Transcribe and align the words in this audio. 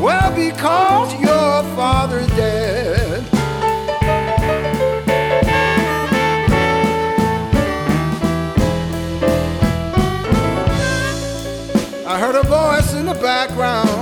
Well, 0.00 0.34
because 0.34 1.12
your 1.20 1.62
father's 1.76 2.26
dead. 2.28 3.22
I 12.06 12.18
heard 12.18 12.34
a 12.34 12.42
voice 12.44 12.94
in 12.94 13.04
the 13.04 13.12
background. 13.12 13.99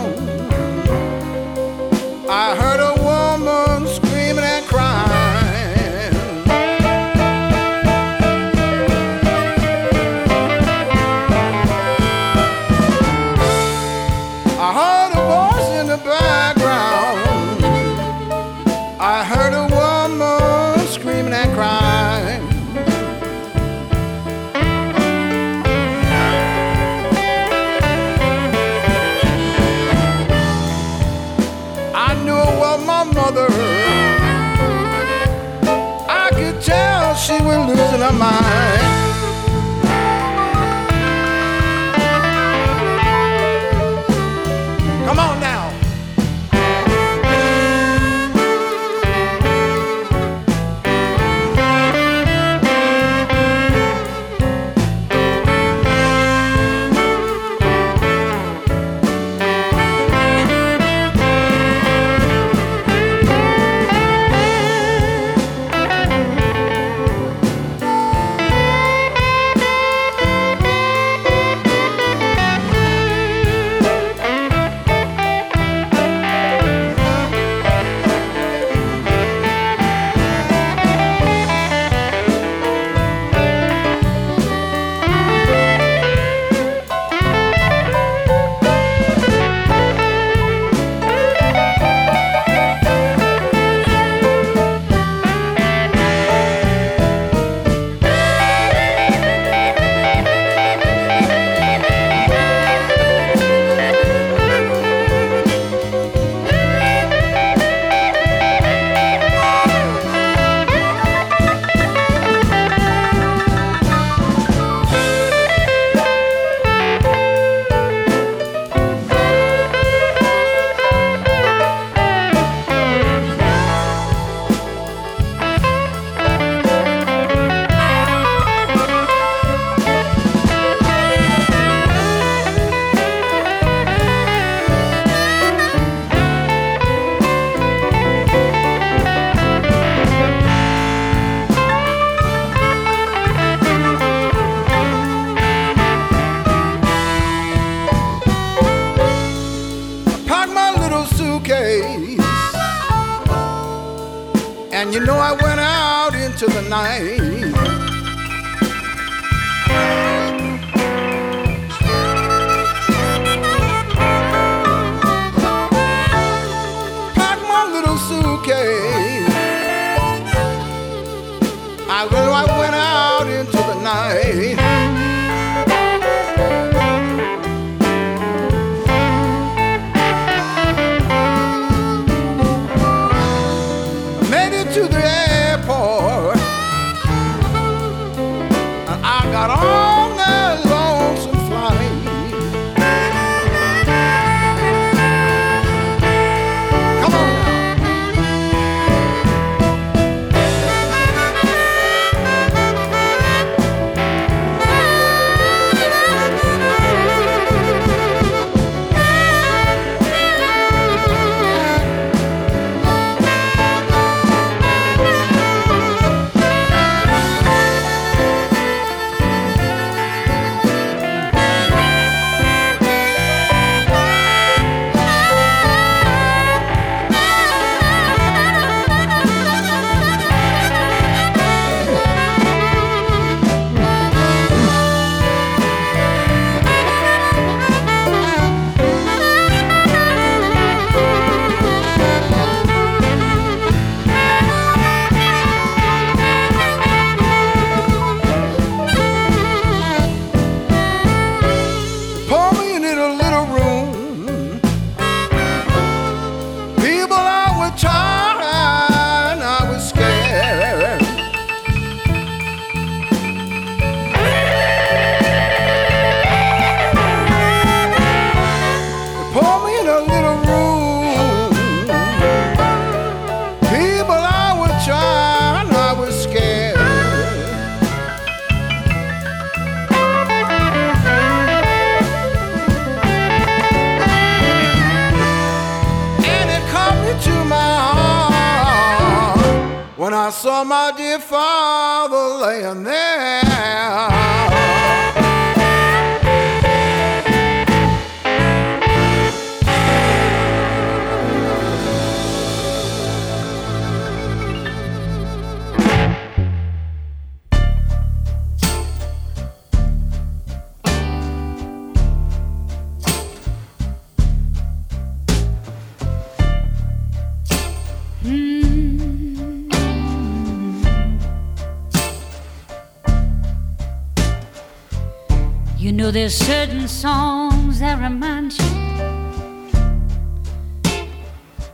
Know 326.09 326.13
there's 326.13 326.35
certain 326.35 326.89
songs 326.89 327.81
that 327.81 328.01
remind 328.01 328.59
you 328.59 328.67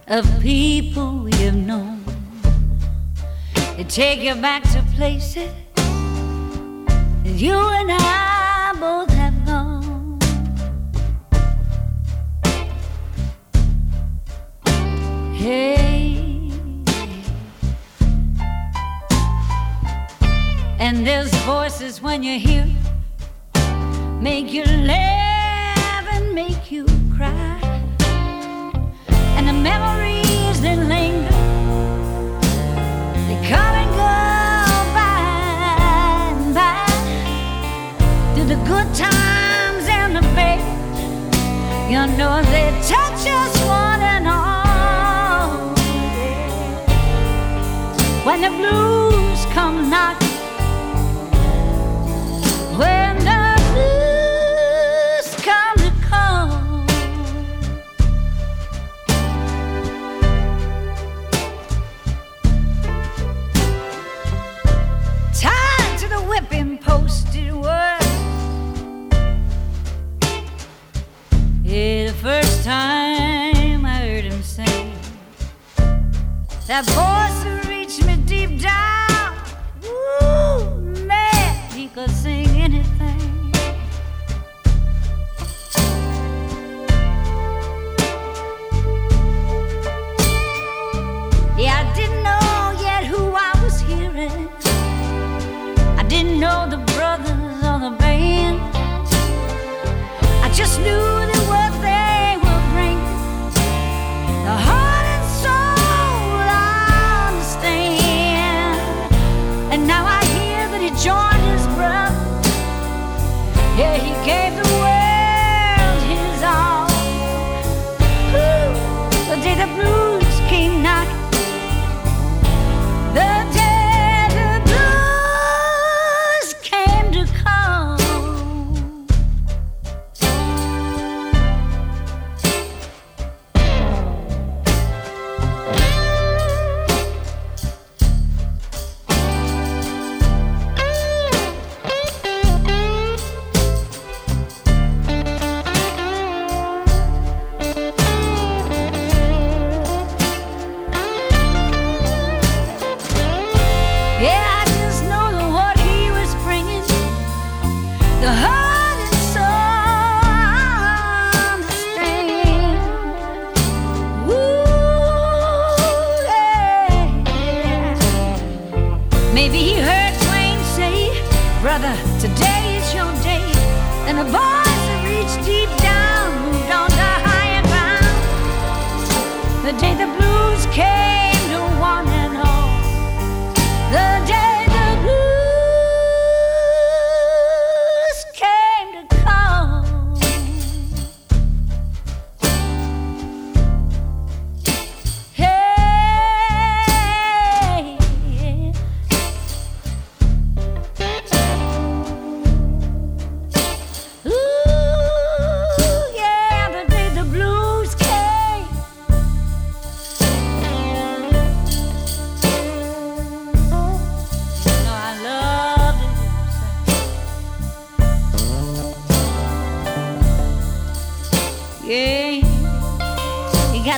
of 0.09 0.25
people 0.41 1.26
have 1.26 1.55
known. 1.55 2.03
They 3.76 3.85
take 3.85 4.21
you 4.21 4.35
back 4.35 4.64
to 4.73 4.83
places 4.97 5.53
you 7.25 7.55
and 7.55 7.91
I 7.93 8.73
both 8.81 9.11
have 9.11 9.47
gone. 9.47 10.19
Hey, 15.33 16.50
and 20.81 21.07
there's 21.07 21.33
voices 21.45 22.03
when 22.03 22.25
you 22.25 22.38
hear 22.41 22.67
make 24.25 24.54
you 24.54 24.64
laugh 24.64 26.07
and 26.14 26.35
make 26.35 26.71
you 26.71 26.87
cry. 27.14 27.61
And 29.37 29.47
the 29.47 29.52
memories 29.52 30.62
that 30.62 30.78
linger, 30.95 31.40
they 33.28 33.38
come 33.52 33.75
and 33.83 33.90
go 34.02 34.16
by 34.99 35.21
and 36.31 36.54
by. 36.59 36.87
Through 38.33 38.49
the 38.54 38.61
good 38.64 38.88
times 38.95 39.85
and 39.99 40.16
the 40.16 40.25
bad, 40.38 40.64
you 41.90 42.00
know 42.16 42.40
they 42.54 42.71
touch 42.88 43.23
us 43.43 43.54
one 43.83 44.00
and 44.14 44.26
all. 44.26 45.75
When 48.25 48.40
the 48.40 48.52
blues 48.59 49.45
come 49.52 49.90
knocking. 49.90 50.24
That 76.75 76.87
voice 76.87 77.24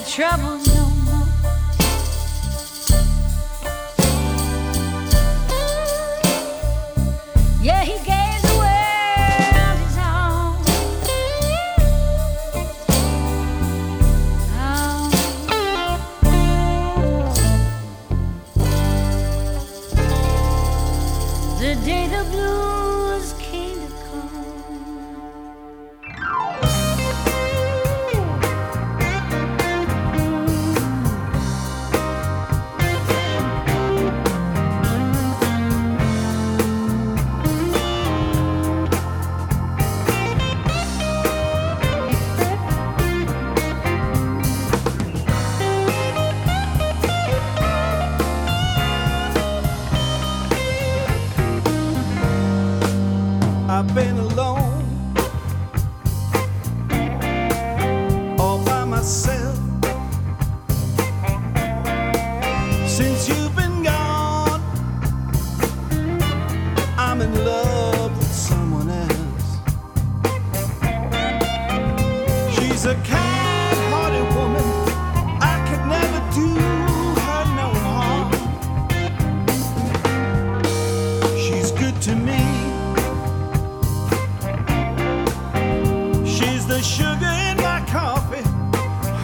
trouble 0.06 0.55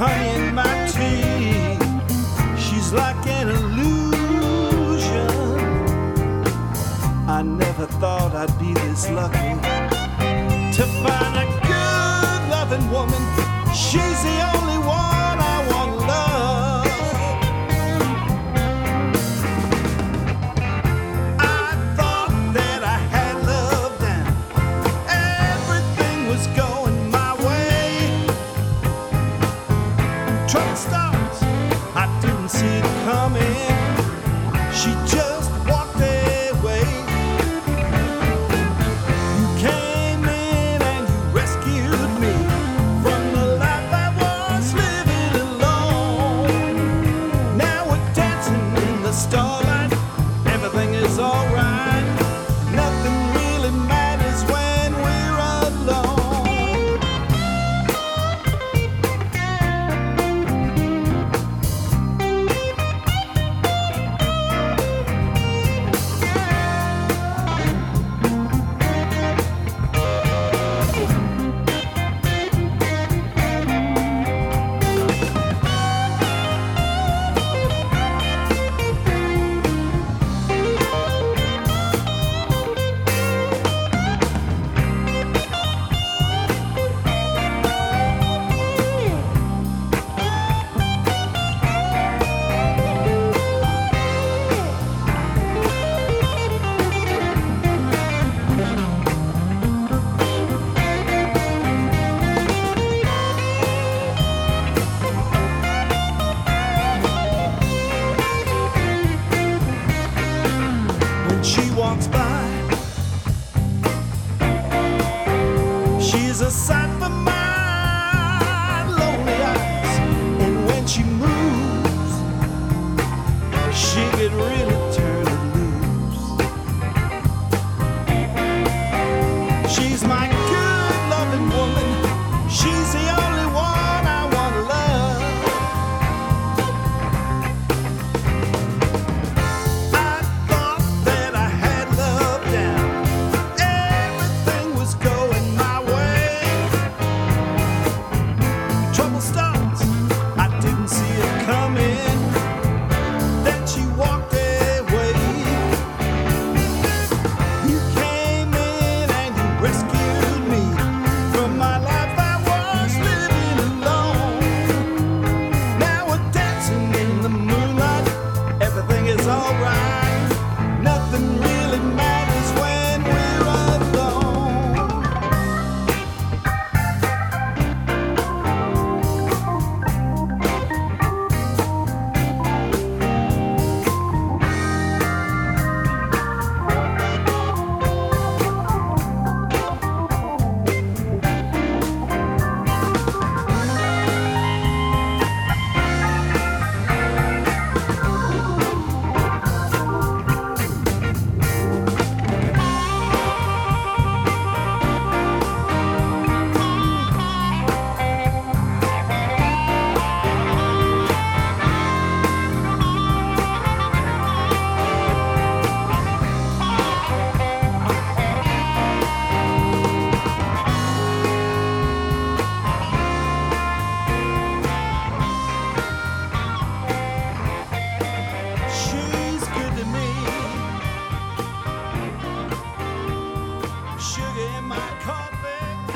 honey 0.02 0.30
in 0.34 0.54
my 0.54 0.74
tea. 0.94 1.78
She's 2.64 2.92
like 2.92 3.22
an 3.38 3.48
illusion. 3.58 5.30
I 7.28 7.42
never 7.42 7.86
thought 8.00 8.34
I'd 8.34 8.54
be 8.58 8.74
this 8.74 9.08
lucky 9.10 9.52
to 10.76 10.84
find 11.04 11.34
a 11.44 11.48
good 11.70 12.40
loving 12.54 12.86
woman. 12.90 13.22
She's 13.86 14.20
the 14.28 14.38
only 14.54 14.78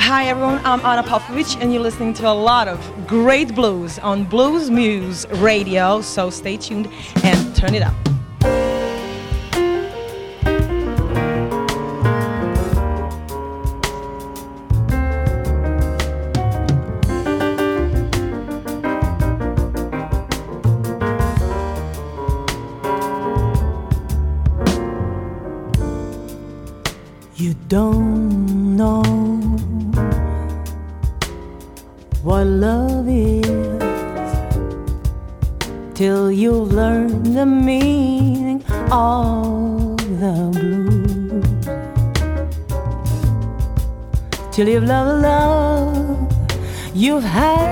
Hi 0.06 0.26
everyone, 0.26 0.64
I'm 0.64 0.80
Ana 0.86 1.02
Popović 1.02 1.60
and 1.60 1.72
you're 1.72 1.82
listening 1.82 2.14
to 2.14 2.28
a 2.28 2.32
lot 2.32 2.68
of 2.68 2.78
great 3.08 3.56
blues 3.56 3.98
on 3.98 4.22
Blues 4.22 4.70
Moose 4.70 5.26
Radio, 5.42 6.00
so 6.00 6.30
stay 6.30 6.56
tuned 6.56 6.88
and 7.24 7.56
turn 7.56 7.74
it 7.74 7.82
up. 7.82 7.95
You've 47.16 47.24
had 47.24 47.65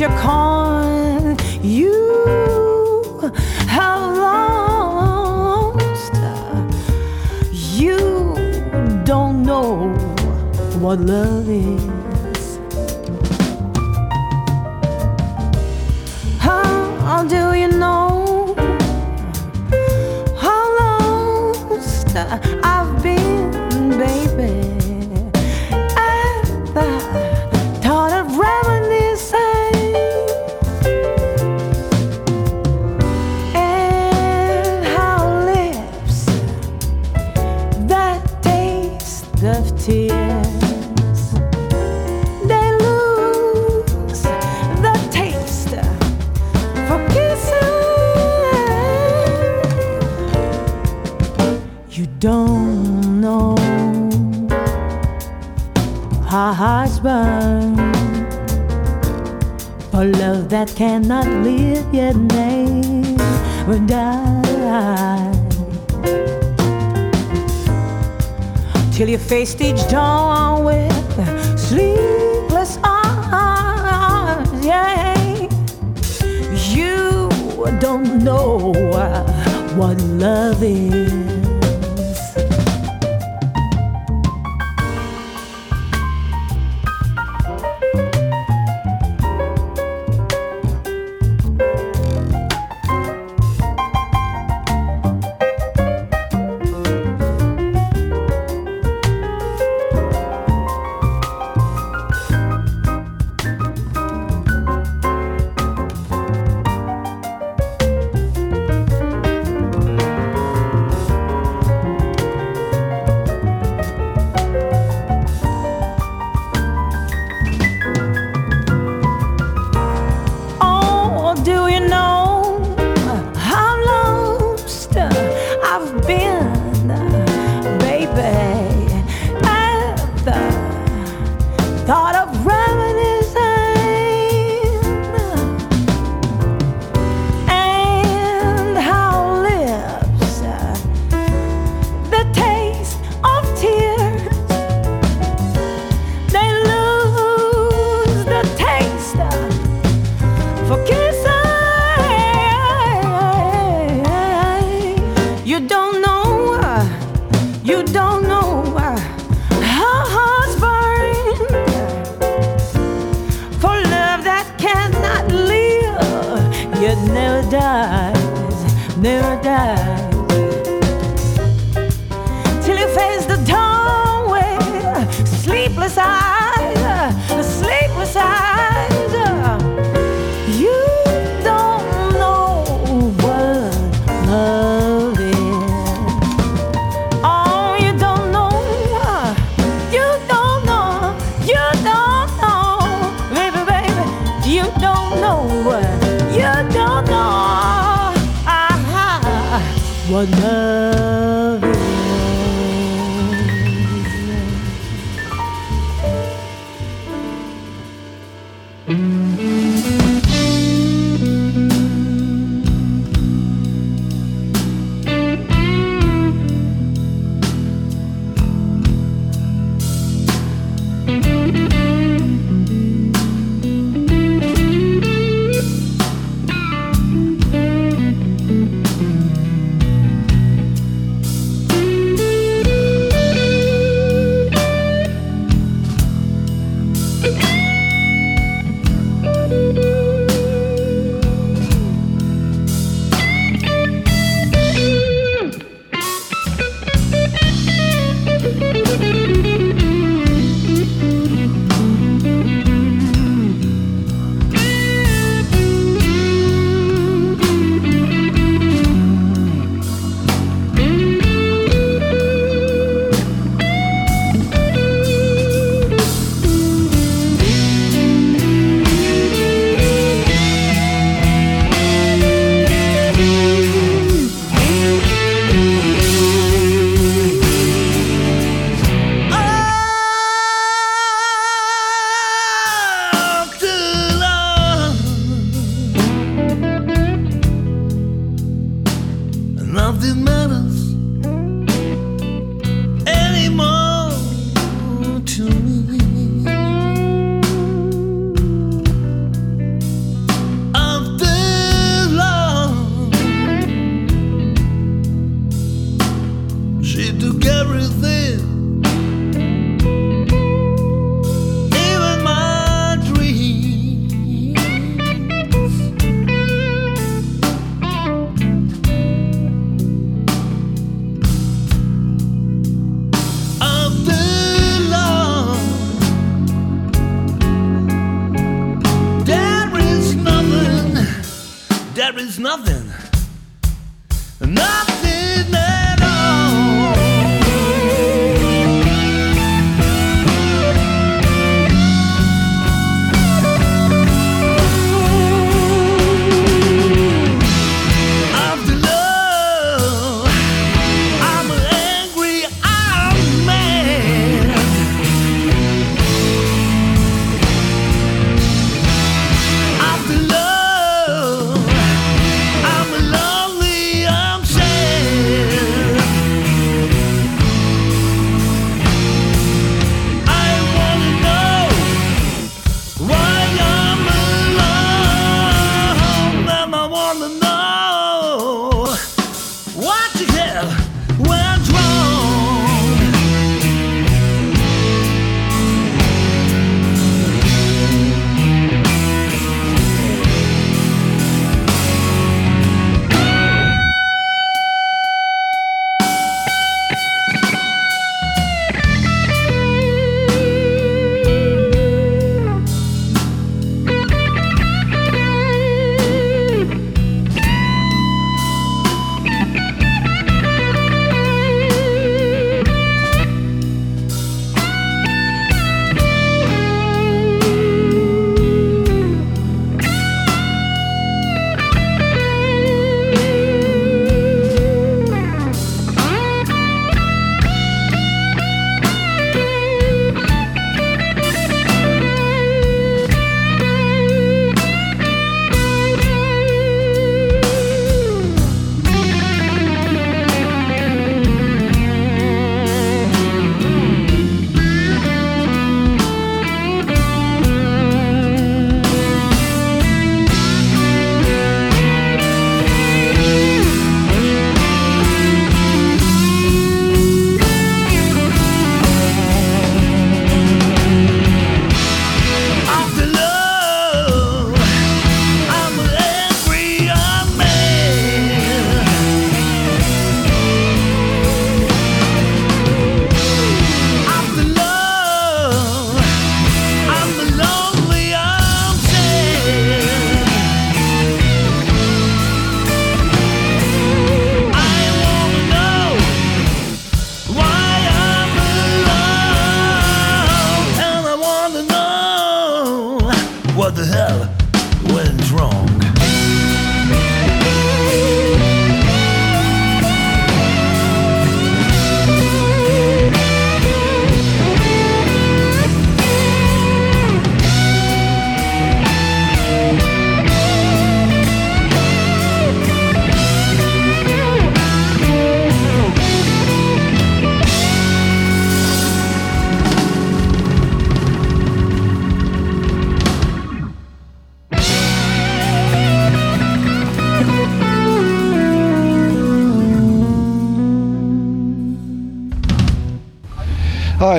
your 0.00 0.10
coin, 0.18 0.41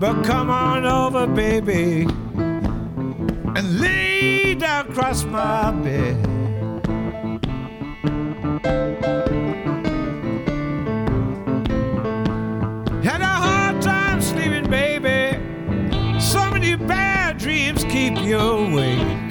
But 0.00 0.22
come 0.24 0.48
on 0.48 0.86
over, 0.86 1.26
baby, 1.26 2.06
and 3.56 3.80
lay 3.80 4.54
down 4.54 4.88
across 4.88 5.24
my 5.24 5.72
bed. 5.72 6.14
Had 13.04 13.22
a 13.22 13.26
hard 13.26 13.82
time 13.82 14.22
sleeping, 14.22 14.70
baby. 14.70 15.36
So 16.20 16.48
many 16.48 16.76
bad 16.76 17.38
dreams 17.38 17.82
keep 17.82 18.16
you 18.18 18.38
awake. 18.38 19.27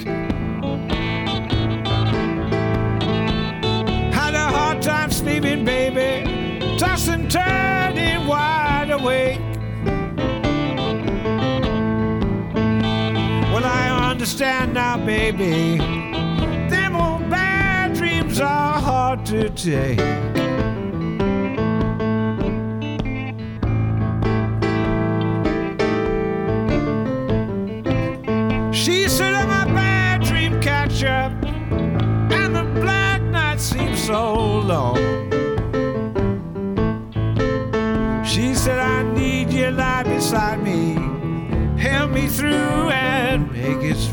understand 14.39 14.73
now, 14.75 14.97
baby. 15.03 15.77
Them 16.69 16.95
old 16.95 17.27
bad 17.27 17.95
dreams 17.95 18.39
are 18.39 18.79
hard 18.79 19.25
to 19.25 19.49
take. 19.49 19.97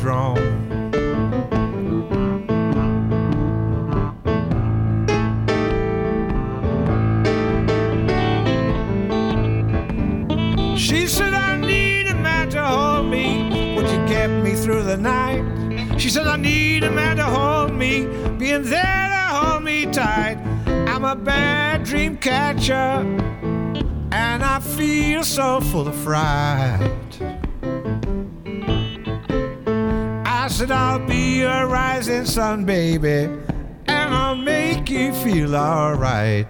She 0.05 0.11
said, 11.07 11.33
I 11.33 11.57
need 11.57 12.07
a 12.07 12.13
man 12.13 12.49
to 12.51 12.63
hold 12.63 13.07
me. 13.07 13.75
Would 13.75 13.89
you 13.89 14.05
get 14.07 14.27
me 14.27 14.53
through 14.53 14.83
the 14.83 14.95
night? 14.95 15.43
She 15.99 16.11
said, 16.11 16.27
I 16.27 16.37
need 16.37 16.83
a 16.83 16.91
man 16.91 17.17
to 17.17 17.23
hold 17.23 17.73
me. 17.73 18.05
Being 18.37 18.61
there 18.61 19.07
to 19.09 19.33
hold 19.33 19.63
me 19.63 19.87
tight. 19.87 20.37
I'm 20.67 21.03
a 21.03 21.15
bad 21.15 21.83
dream 21.83 22.17
catcher. 22.17 23.01
And 24.11 24.43
I 24.43 24.59
feel 24.59 25.23
so 25.23 25.61
full 25.61 25.87
of 25.87 25.95
fright. 25.95 27.04
said, 30.55 30.71
I'll 30.71 31.05
be 31.05 31.39
your 31.39 31.67
rising 31.67 32.23
sun, 32.23 32.63
baby, 32.63 33.27
and 33.87 34.13
I'll 34.13 34.37
make 34.37 34.89
you 34.89 35.13
feel 35.15 35.53
alright. 35.53 36.47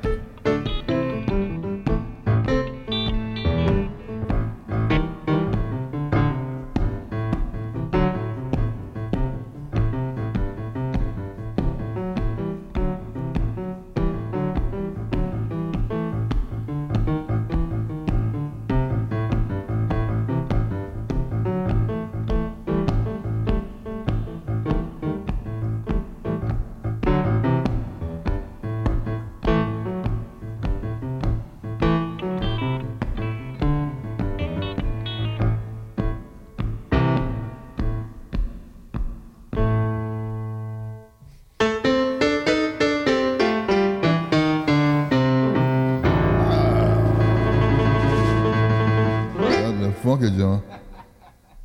mogę, 50.15 50.31
dzio. 50.31 50.61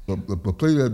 To, 0.07 0.37
to 0.37 0.53
tyle 0.53 0.91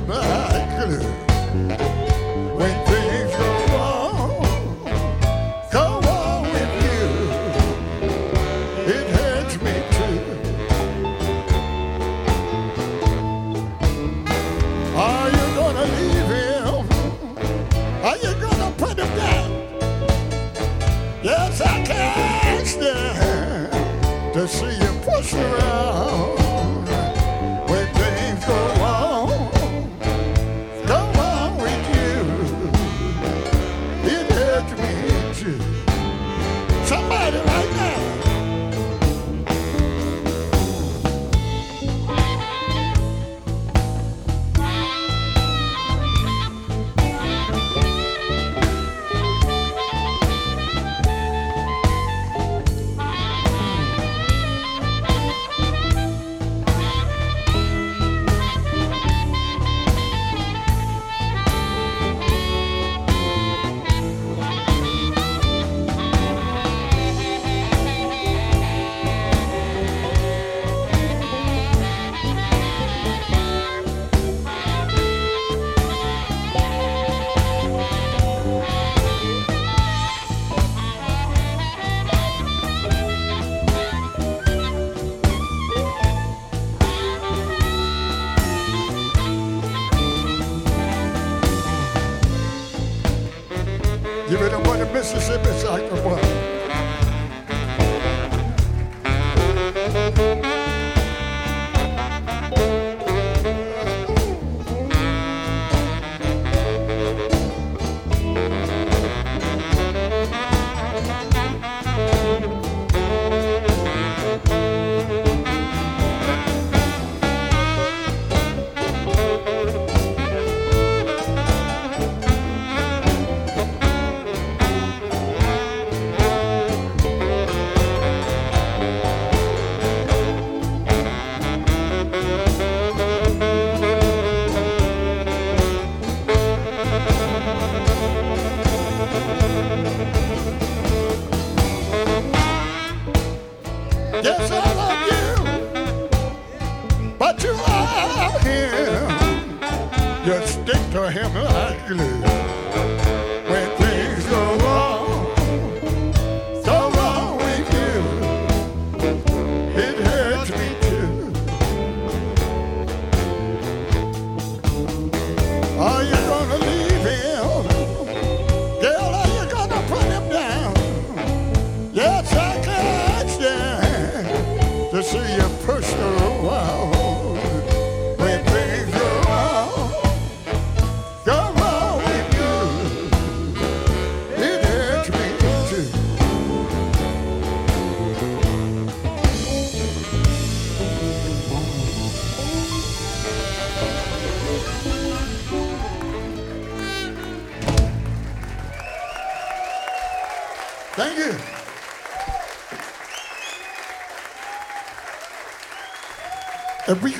remember. 0.00 0.49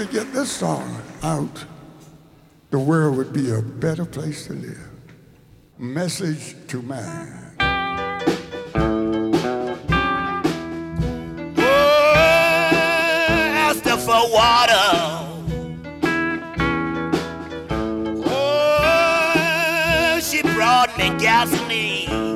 could 0.01 0.13
get 0.13 0.33
this 0.33 0.51
song 0.51 1.03
out, 1.23 1.67
the 2.71 2.79
world 2.79 3.19
would 3.19 3.35
be 3.35 3.51
a 3.51 3.61
better 3.61 4.07
place 4.07 4.47
to 4.47 4.55
live. 4.55 4.89
Message 5.77 6.57
to 6.69 6.81
man. 6.81 7.55
Oh, 11.59 13.75
for 13.99 14.33
water. 14.33 14.73
Oh, 18.25 20.19
she 20.23 20.41
brought 20.41 20.97
me 20.97 21.11
gasoline. 21.19 22.30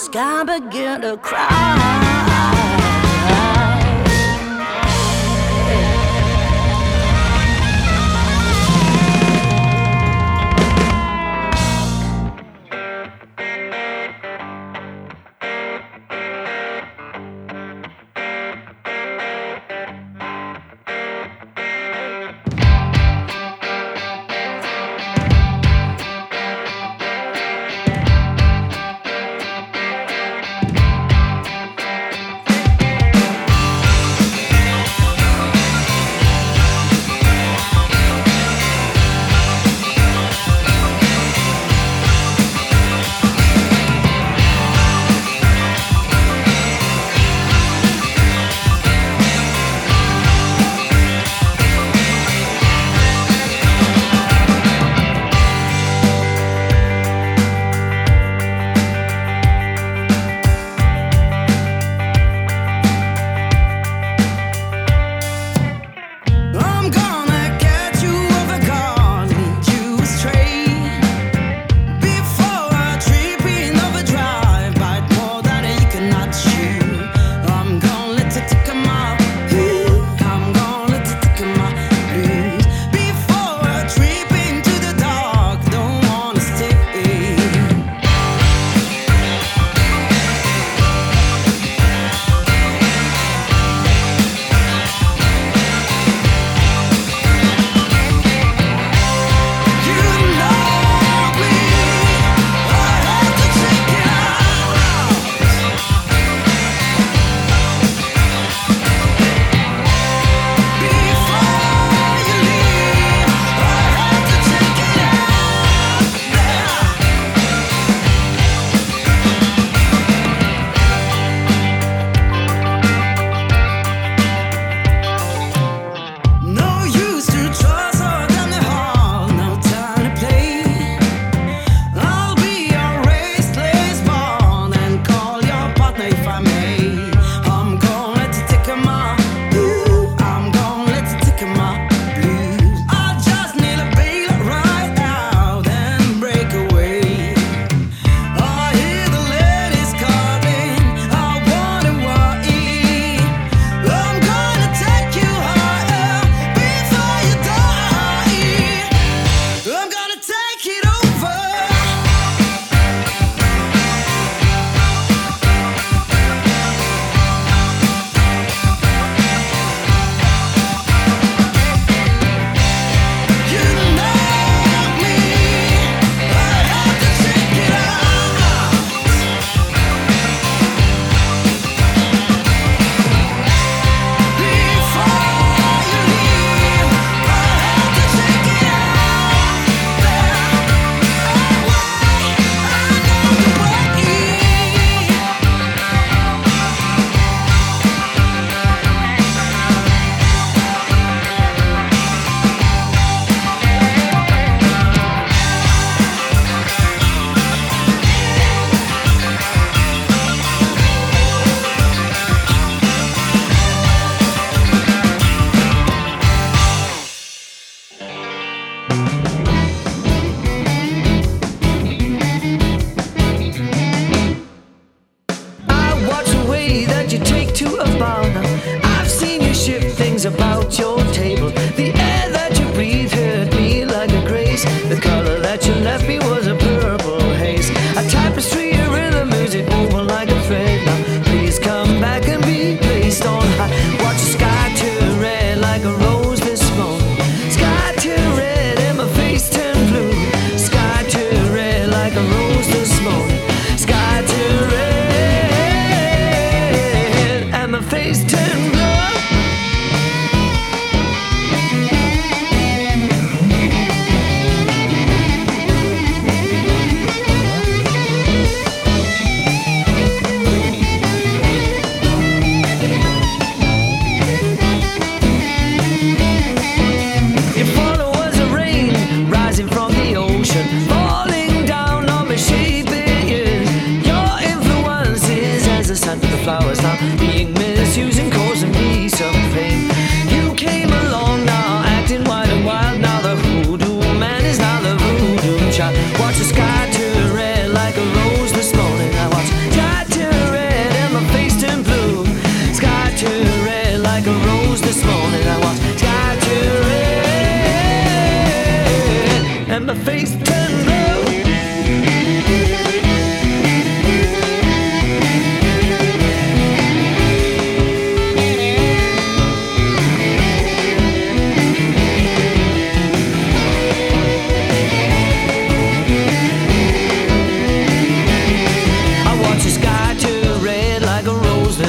Sky 0.00 0.44
begin 0.44 1.02
to 1.02 1.18
cry. 1.18 2.69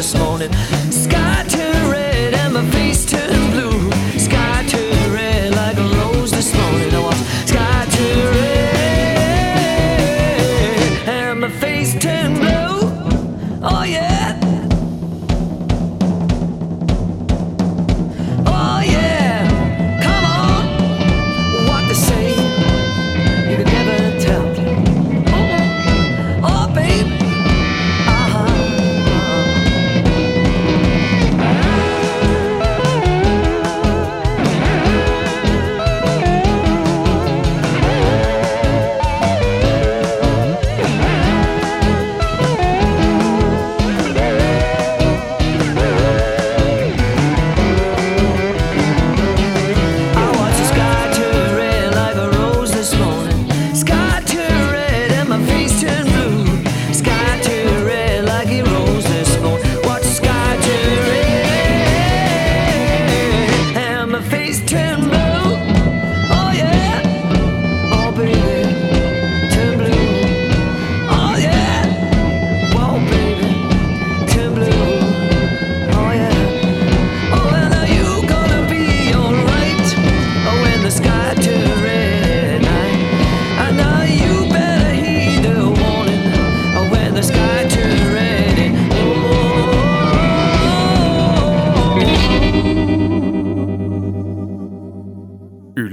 this 0.01 0.15
morning. 0.15 0.80